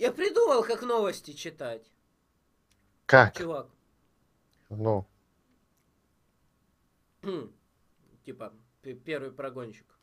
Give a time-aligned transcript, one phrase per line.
[0.00, 1.92] Я придумал, как новости читать,
[3.04, 3.36] Как?
[3.36, 3.68] чувак.
[4.70, 5.04] Ну,
[7.22, 7.52] Хм,
[8.24, 8.54] Типа,
[9.04, 9.98] первый прогонщик.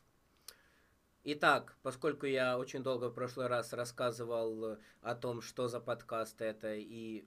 [1.24, 6.74] Итак, поскольку я очень долго в прошлый раз рассказывал о том, что за подкаст это
[6.76, 7.24] и...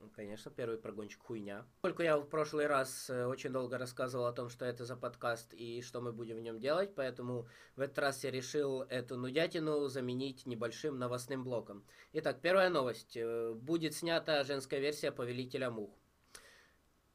[0.00, 1.66] ну, Конечно, первый прогонщик хуйня.
[1.80, 5.52] Поскольку я в прошлый раз э, очень долго рассказывал о том, что это за подкаст
[5.54, 9.88] и что мы будем в нем делать, поэтому в этот раз я решил эту нудятину
[9.88, 11.84] заменить небольшим новостным блоком.
[12.12, 13.16] Итак, первая новость.
[13.16, 15.90] Э, Будет снята женская версия Повелителя Мух.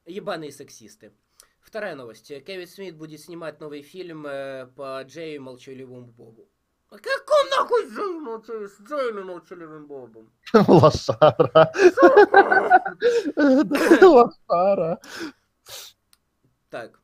[0.05, 1.13] Ебаные сексисты.
[1.61, 2.27] Вторая новость.
[2.27, 6.49] Кевин Смит будет снимать новый фильм э, по Джею Молчаливому Бобу.
[6.93, 10.31] А каком нахуй Джею молчаливый, с Джеем и Молчаливым Бобом?
[10.67, 11.73] лошара.
[13.99, 15.01] Лошара.
[16.69, 16.99] Так.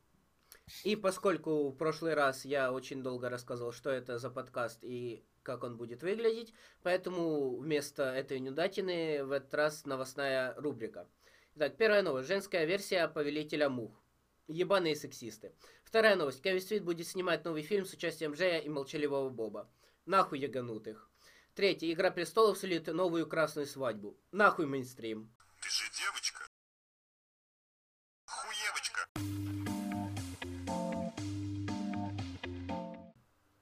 [0.83, 5.63] И поскольку в прошлый раз я очень долго рассказывал, что это за подкаст и как
[5.63, 11.07] он будет выглядеть, поэтому вместо этой нюдатины в этот раз новостная рубрика.
[11.55, 12.27] Итак, первая новость.
[12.27, 13.99] Женская версия Повелителя Мух.
[14.47, 15.51] Ебаные сексисты.
[15.83, 16.43] Вторая новость.
[16.43, 19.67] Кевин Смит будет снимать новый фильм с участием Джея и Молчаливого Боба.
[20.09, 21.07] Нахуй яганутых.
[21.53, 21.93] Третье.
[21.93, 24.17] Игра престолов сулит новую красную свадьбу.
[24.31, 25.31] Нахуй мейнстрим.
[25.61, 26.45] Ты же девочка.
[28.25, 29.07] Хуевочка.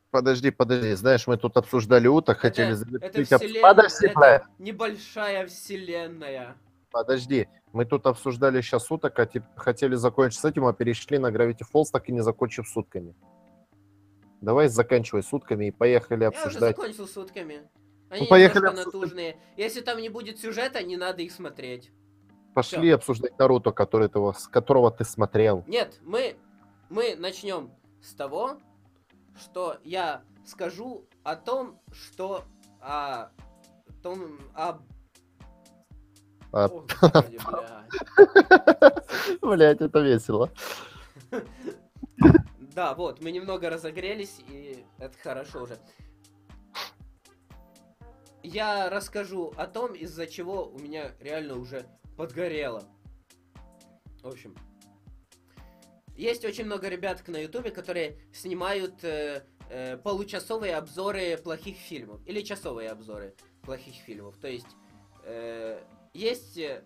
[0.10, 0.94] Подожди, подожди.
[0.94, 6.56] Знаешь, мы тут обсуждали уток, хотели это завершить об- вселенная, Подожди, это небольшая вселенная.
[6.92, 7.50] подожди.
[7.74, 11.88] Мы тут обсуждали сейчас уток, а хотели закончить с этим, а перешли на Gravity Falls,
[11.92, 13.14] так и не закончив сутками.
[14.42, 16.76] Давай заканчивай сутками и поехали Я уже обсуждать.
[16.76, 17.70] закончил сутками.
[18.10, 19.02] Они поехали немножко обсуждать.
[19.02, 19.38] натужные.
[19.58, 21.92] Если там не будет сюжета, не надо их смотреть.
[22.54, 25.64] Пошли обсуждать Наруто, который ты, с которого ты смотрел.
[25.68, 26.38] Нет, мы,
[26.90, 27.72] мы начнем
[28.02, 28.58] с того,
[29.40, 32.44] что я скажу о том, что
[32.80, 33.30] о
[34.02, 34.82] том, об...
[36.54, 36.86] О.
[39.42, 40.50] Блять, это весело.
[42.78, 45.80] Да, вот, мы немного разогрелись, и это хорошо уже.
[48.44, 51.88] Я расскажу о том, из-за чего у меня реально уже
[52.18, 52.84] подгорело.
[54.22, 54.56] В общем,
[56.16, 62.22] есть очень много ребят на ютубе, которые снимают э, э, получасовые обзоры плохих фильмов.
[62.28, 63.34] Или часовые обзоры
[63.64, 64.38] плохих фильмов.
[64.38, 64.68] То есть,
[65.24, 65.82] э,
[66.14, 66.84] есть э,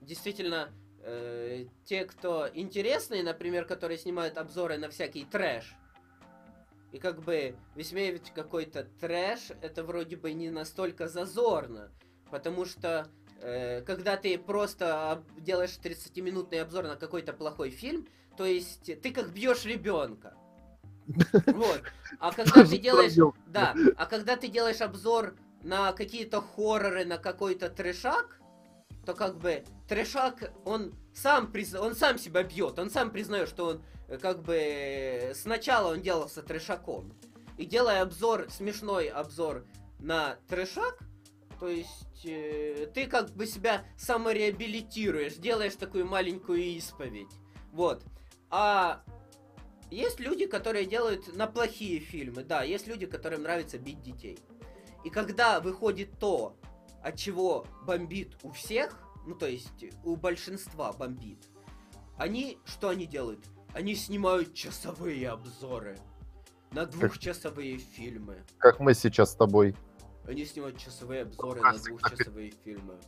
[0.00, 0.72] действительно
[1.06, 5.74] э, те, кто интересные, например, которые снимают обзоры на всякий трэш.
[6.92, 11.90] И как бы высмеивать какой-то трэш, это вроде бы не настолько зазорно.
[12.30, 13.08] Потому что
[13.40, 19.30] э, когда ты просто делаешь 30-минутный обзор на какой-то плохой фильм, то есть ты как
[19.32, 20.34] бьешь ребенка.
[21.06, 21.82] Вот.
[22.18, 23.14] А когда ты делаешь...
[23.46, 28.40] Да, а когда ты делаешь обзор на какие-то хорроры, на какой-то трешак,
[29.06, 31.80] то как бы трешак, он сам, призна...
[31.80, 36.42] он сам себя бьет, он сам признает, что он э, как бы сначала он делался
[36.42, 37.12] трешаком.
[37.56, 39.64] И делая обзор, смешной обзор
[40.00, 40.98] на трешак,
[41.58, 47.30] то есть э, ты как бы себя самореабилитируешь, делаешь такую маленькую исповедь.
[47.72, 48.02] Вот.
[48.50, 49.02] А
[49.90, 54.38] есть люди, которые делают на плохие фильмы, да, есть люди, которым нравится бить детей.
[55.04, 56.56] И когда выходит то,
[57.06, 61.38] от чего бомбит у всех, ну то есть у большинства бомбит,
[62.18, 63.44] они что они делают?
[63.74, 65.96] Они снимают часовые обзоры
[66.72, 68.42] на двухчасовые фильмы.
[68.58, 69.76] Как мы сейчас с тобой.
[70.26, 72.98] Они снимают часовые обзоры на Подкастик двухчасовые фильмы.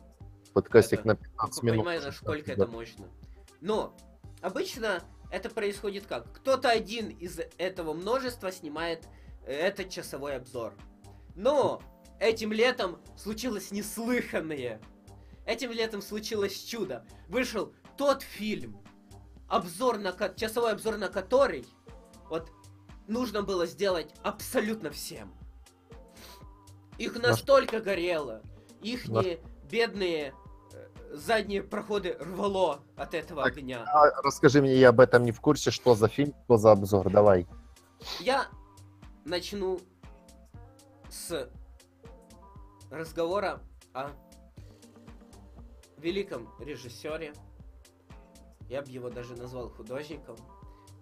[0.53, 1.79] Подкастик Это- на 15 минут.
[1.79, 3.05] Понимаешь, насколько это мощно.
[3.59, 3.97] Но
[4.39, 6.31] обычно это происходит как?
[6.37, 9.09] Кто-то один из этого множества снимает
[9.45, 10.73] э, этот часовой обзор.
[11.35, 11.81] Но
[12.19, 14.81] этим летом случилось неслыханное.
[15.45, 17.05] Этим летом случилось чудо.
[17.27, 18.81] Вышел тот фильм,
[19.47, 21.65] обзор на часовой обзор на который
[22.29, 22.51] вот
[23.07, 25.33] нужно было сделать абсолютно всем.
[26.97, 28.41] Их настолько горело,
[28.81, 29.07] их
[29.69, 30.33] бедные
[30.73, 33.85] э, задние проходы рвало от этого Так, огня.
[33.87, 37.09] А, расскажи мне, я об этом не в курсе, что за фильм, что за обзор,
[37.09, 37.47] давай.
[38.19, 38.47] Я
[39.25, 39.79] начну
[41.09, 41.49] с
[42.89, 43.61] разговора
[43.93, 44.11] о
[45.97, 47.33] великом режиссере.
[48.69, 50.37] Я бы его даже назвал художником.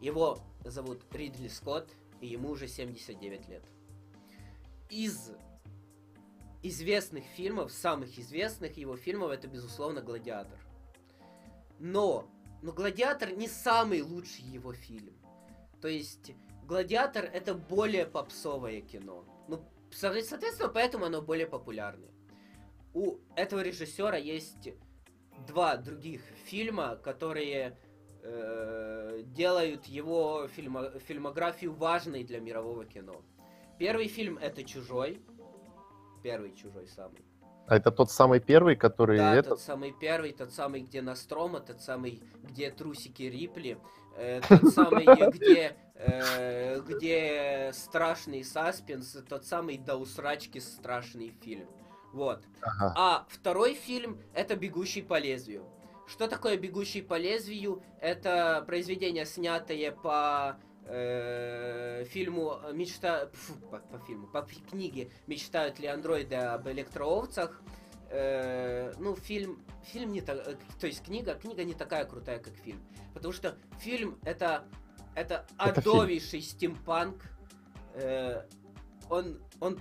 [0.01, 1.91] Его зовут Ридли Скотт,
[2.21, 3.63] и ему уже 79 лет.
[4.89, 5.31] Из
[6.63, 10.59] известных фильмов, самых известных его фильмов, это, безусловно, «Гладиатор».
[11.79, 12.27] Но,
[12.61, 15.13] но «Гладиатор» не самый лучший его фильм.
[15.81, 16.31] То есть,
[16.63, 19.25] «Гладиатор» это более попсовое кино.
[19.47, 22.11] Ну, соответственно, поэтому оно более популярное.
[22.93, 24.69] у этого режиссера есть
[25.47, 27.77] два других фильма, которые
[28.23, 33.21] э, делают его фильмо фильмографию важной для мирового кино.
[33.77, 35.21] Первый фильм это Чужой.
[36.23, 37.23] Первый Чужой самый.
[37.67, 39.17] А это тот самый первый, который...
[39.17, 39.49] Да, этот...
[39.49, 43.77] тот самый первый, тот самый, где Настрома, тот самый, где трусики Рипли,
[44.15, 51.67] э, тот самый, где, э, где страшный саспенс, тот самый до усрачки страшный фильм.
[52.13, 52.41] Вот.
[52.61, 52.93] Ага.
[52.95, 55.65] А второй фильм это «Бегущий по лезвию».
[56.07, 57.83] Что такое «Бегущий по лезвию»?
[57.99, 60.57] Это произведение, снятое по
[60.87, 67.61] э, фильму мечта фу, по, по фильму по книге мечтают ли андроиды об электроовцах?
[68.09, 70.43] Э, ну фильм фильм не так
[70.79, 72.81] то есть книга книга не такая крутая как фильм.
[73.13, 74.65] Потому что фильм это
[75.15, 75.95] это Это фильм.
[75.95, 77.21] адовейший стимпанк.
[77.95, 78.43] Э,
[79.09, 79.79] он он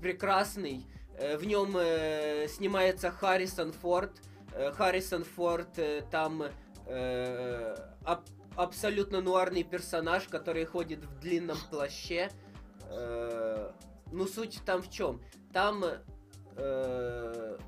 [0.00, 0.86] прекрасный.
[1.18, 4.12] Э, в нем э, снимается Харрисон Форд.
[4.52, 6.42] Э, Харрисон Форд э, там
[6.86, 7.74] э,
[8.04, 12.30] аб- абсолютно нуарный персонаж, который ходит в длинном плаще.
[12.90, 13.70] Э,
[14.12, 15.20] ну, суть там в чем?
[15.52, 15.84] Там
[16.56, 17.58] э,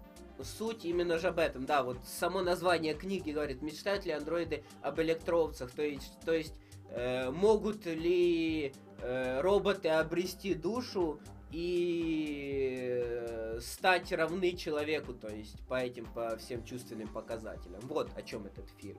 [0.44, 5.00] суть именно же об этом, да, вот само название книги говорит, мечтают ли андроиды об
[5.00, 6.54] электроовцах, то есть, то есть
[6.90, 11.20] э, могут ли э, роботы обрести душу
[11.52, 17.80] и э, стать равны человеку, то есть по этим, по всем чувственным показателям.
[17.82, 18.98] Вот о чем этот фильм.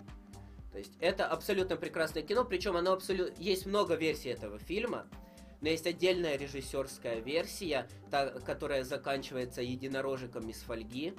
[0.78, 3.34] То есть это абсолютно прекрасное кино, причем оно абсолютно...
[3.42, 5.08] Есть много версий этого фильма,
[5.60, 11.16] но есть отдельная режиссерская версия, та, которая заканчивается единорожиком из фольги.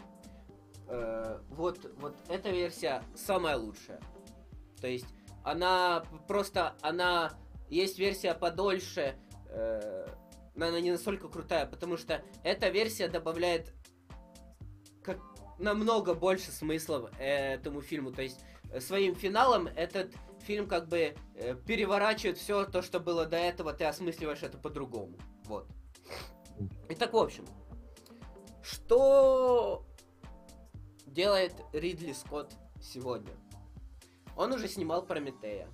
[0.86, 4.00] Э, вот, вот эта версия самая лучшая.
[4.80, 5.08] То есть
[5.42, 7.32] она просто, она...
[7.68, 9.16] Есть версия подольше,
[9.48, 10.06] э,
[10.54, 13.72] но она не настолько крутая, потому что эта версия добавляет
[15.58, 18.12] намного больше смыслов этому фильму.
[18.12, 18.40] То есть
[18.70, 20.12] э, своим финалом этот
[20.42, 25.18] фильм как бы э, переворачивает все то, что было до этого, ты осмысливаешь это по-другому.
[25.44, 25.68] Вот.
[26.88, 27.44] Итак, в общем,
[28.62, 29.84] что
[31.06, 33.32] делает Ридли Скотт сегодня?
[34.36, 35.68] Он уже снимал Прометея.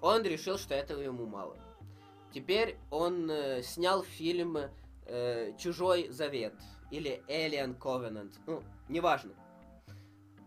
[0.00, 1.56] Он решил, что этого ему мало.
[2.32, 4.58] Теперь он э, снял фильм
[5.06, 6.54] э, Чужой Завет
[6.90, 8.34] или Alien Covenant.
[8.46, 9.32] Ну, неважно.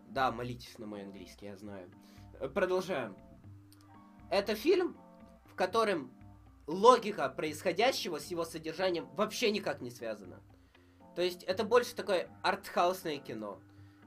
[0.08, 1.90] Да, молитесь на мой английский, я знаю.
[2.40, 3.16] Э, Продолжаем.
[4.30, 4.98] Это фильм,
[5.46, 6.12] в котором
[6.68, 10.42] логика происходящего с его содержанием вообще никак не связана.
[11.16, 13.60] То есть это больше такое артхаусное кино.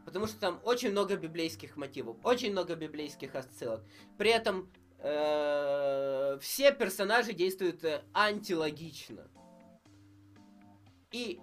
[0.05, 3.83] Потому что там очень много библейских мотивов, очень много библейских отсылок.
[4.19, 9.27] При этом э, все персонажи действуют э, антилогично.
[11.11, 11.41] И,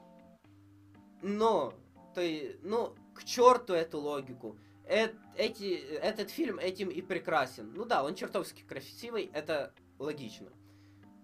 [1.22, 1.74] но,
[2.14, 4.58] то есть, ну, к черту эту логику.
[4.86, 7.72] Э- эти, этот фильм этим и прекрасен.
[7.74, 10.50] Ну да, он чертовски красивый, это логично.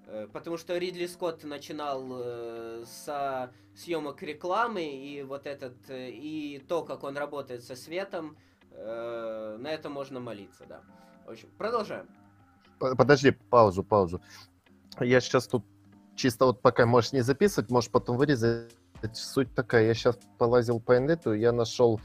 [0.06, 6.60] Э, Потому что Ридли Скотт начинал э, со съемок рекламы, и вот этот, э, и
[6.68, 8.38] то, как он работает со светом,
[8.72, 10.82] э, на это можно молиться, да.
[11.26, 12.08] В общем, продолжаем.
[12.80, 14.22] Подожди, паузу, паузу.
[15.00, 15.66] Я сейчас тут
[16.16, 18.76] чисто вот пока можешь не записывать, можешь потом вырезать.
[19.14, 22.02] Суть такая, я сейчас полазил по инету, я нашел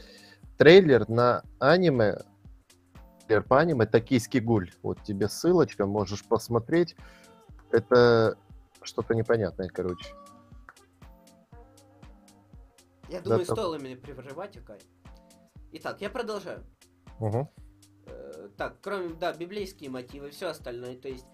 [0.59, 2.19] трейлер на аниме,
[3.27, 4.71] трейлер по аниме «Токийский гуль».
[4.83, 6.97] Вот тебе ссылочка, можешь посмотреть.
[7.71, 8.37] Это
[8.83, 10.15] что-то непонятное, короче.
[13.09, 14.79] Я думаю, там- стоило меня прерывать, Акай.
[15.73, 16.65] Итак, я продолжаю.
[17.19, 17.49] Мгм.
[18.07, 21.27] Э, так, кроме, да, библейские мотивы, все остальное, то есть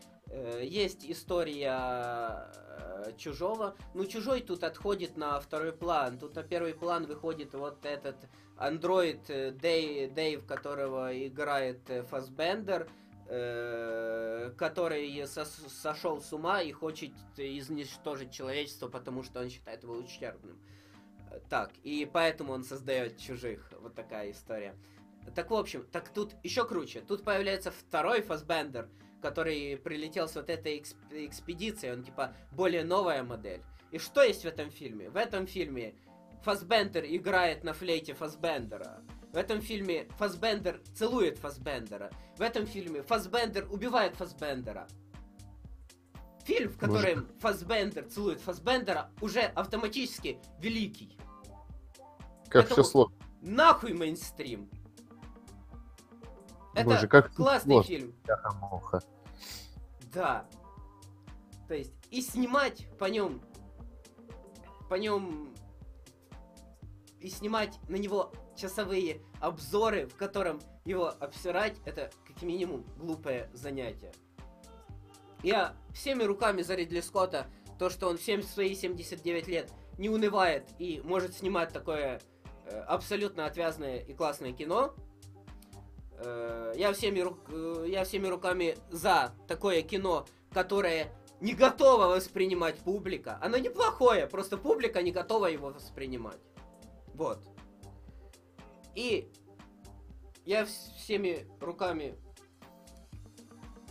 [0.63, 7.07] есть история э, чужого, ну чужой тут отходит на второй план, тут на первый план
[7.07, 8.17] выходит вот этот
[8.57, 12.89] андроид э, Дэй- Дэйв, которого играет э, Фасбендер,
[13.27, 20.59] э, который сошел с ума и хочет изничтожить человечество, потому что он считает его ущербным.
[21.31, 23.73] Э, Так, и поэтому он создает чужих.
[23.81, 24.75] Вот такая история.
[25.35, 27.01] Так, в общем, так тут еще круче.
[27.01, 28.89] Тут появляется второй Фасбендер,
[29.21, 31.93] который прилетел с вот этой эксп- экспедицией.
[31.95, 33.63] Он типа более новая модель.
[33.91, 35.09] И что есть в этом фильме?
[35.11, 35.95] В этом фильме
[36.43, 39.03] Фасбендер играет на флейте Фасбендера.
[39.33, 42.11] В этом фильме Фасбендер целует Фасбендера.
[42.37, 44.87] В этом фильме Фасбендер убивает Фасбендера.
[46.45, 51.19] Фильм, в котором Фасбендер целует Фасбендера, уже автоматически великий.
[52.49, 53.17] Как Поэтому- все сложно.
[53.43, 54.71] Нахуй мейнстрим.
[56.81, 58.15] Это Боже, как классный сложно, фильм.
[58.25, 59.03] бляха-муха.
[60.13, 60.47] Да.
[61.67, 63.43] То есть, и снимать по нем,
[64.89, 65.55] по нем
[67.21, 74.13] и снимать на него часовые обзоры, в котором его обсирать, это как минимум глупое занятие.
[75.43, 77.47] Я всеми руками за Ридли Скотта,
[77.79, 82.21] то, что он всем свои 79 лет не унывает и может снимать такое
[82.67, 84.95] э, абсолютно отвязное и классное кино.
[86.21, 92.79] Э, я, всеми рук, э, я всеми руками за такое кино, которое не готова воспринимать
[92.79, 93.39] публика.
[93.41, 96.41] Оно неплохое, просто публика не готова его воспринимать.
[97.15, 97.39] Вот.
[98.95, 99.31] И
[100.45, 102.17] я всеми руками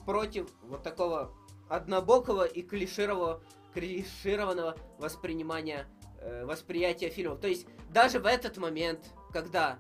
[0.06, 1.34] против вот такого
[1.70, 3.42] однобокого и клишированного,
[3.74, 5.88] клишированного воспринимания,
[6.20, 7.40] э, восприятия фильмов.
[7.40, 9.78] То есть даже в этот момент, когда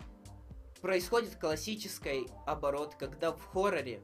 [0.77, 4.01] происходит классический оборот, когда в хорроре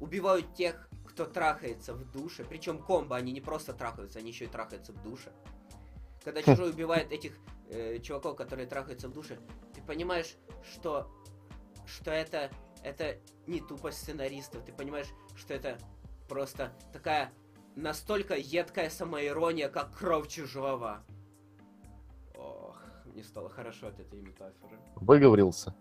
[0.00, 4.48] убивают тех, кто трахается в душе, причем комбо, они не просто трахаются, они еще и
[4.48, 5.32] трахаются в душе.
[6.24, 9.38] Когда чужой убивает этих э, чуваков, которые трахаются в душе,
[9.74, 10.34] ты понимаешь,
[10.72, 11.10] что,
[11.86, 12.50] что это,
[12.82, 15.78] это не тупость сценаристов, ты понимаешь, что это
[16.28, 17.32] просто такая
[17.76, 21.04] настолько едкая самоирония, как кровь чужого.
[22.34, 24.78] Ох, мне стало хорошо от этой метафоры.
[24.96, 25.74] Выговорился.